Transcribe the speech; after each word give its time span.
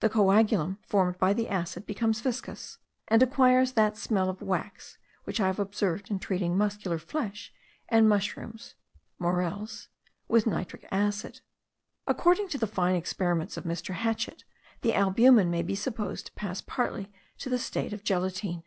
The 0.00 0.08
coagulum 0.08 0.78
formed 0.80 1.18
by 1.18 1.34
the 1.34 1.50
acid 1.50 1.84
becomes 1.84 2.22
viscous, 2.22 2.78
and 3.06 3.22
acquires 3.22 3.72
that 3.72 3.98
smell 3.98 4.30
of 4.30 4.40
wax 4.40 4.96
which 5.24 5.40
I 5.40 5.46
have 5.48 5.58
observed 5.58 6.10
in 6.10 6.18
treating 6.20 6.56
muscular 6.56 6.98
flesh 6.98 7.52
and 7.90 8.08
mushrooms 8.08 8.76
(morels) 9.18 9.88
with 10.26 10.46
nitric 10.46 10.88
acid. 10.90 11.42
According 12.06 12.48
to 12.48 12.56
the 12.56 12.66
fine 12.66 12.94
experiments 12.96 13.58
of 13.58 13.64
Mr. 13.64 13.92
Hatchett, 13.92 14.42
the 14.80 14.94
albumen 14.94 15.50
may 15.50 15.60
be 15.60 15.74
supposed 15.74 16.24
to 16.24 16.32
pass 16.32 16.62
partly 16.62 17.12
to 17.36 17.50
the 17.50 17.58
state 17.58 17.92
of 17.92 18.02
gelatine. 18.04 18.62